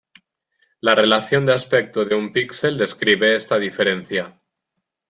[0.79, 4.41] La relación de aspecto de un pixel describe esta diferencia.